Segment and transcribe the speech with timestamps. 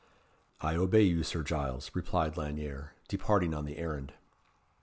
[0.61, 4.13] "I obey you, Sir Giles," replied Lanyere, departing on the errand.